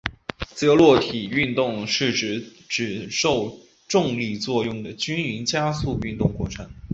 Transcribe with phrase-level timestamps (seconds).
[0.49, 6.67] 自由落体运动是指只受重力作用的均匀加速度运动过程。